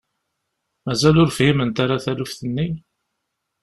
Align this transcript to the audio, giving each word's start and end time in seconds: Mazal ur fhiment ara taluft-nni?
Mazal 0.85 1.15
ur 1.23 1.29
fhiment 1.37 1.77
ara 1.83 2.03
taluft-nni? 2.03 2.67